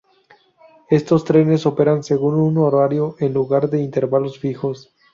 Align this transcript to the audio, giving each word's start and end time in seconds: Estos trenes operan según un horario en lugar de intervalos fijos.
Estos 0.89 1.23
trenes 1.25 1.67
operan 1.67 2.03
según 2.03 2.33
un 2.33 2.57
horario 2.57 3.15
en 3.19 3.35
lugar 3.35 3.69
de 3.69 3.83
intervalos 3.83 4.39
fijos. 4.39 4.91